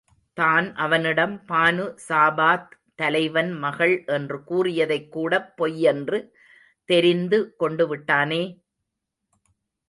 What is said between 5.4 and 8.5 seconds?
பொய்யென்று, தெரிந்து கொண்டு விட்டானே?